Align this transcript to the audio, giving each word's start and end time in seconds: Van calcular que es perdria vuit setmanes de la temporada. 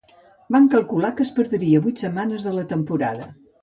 Van 0.55 0.65
calcular 0.75 1.13
que 1.21 1.25
es 1.27 1.33
perdria 1.37 1.85
vuit 1.87 2.05
setmanes 2.07 2.51
de 2.53 2.59
la 2.61 2.69
temporada. 2.77 3.35